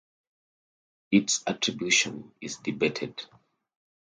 [1.11, 3.21] Its attribution is debated.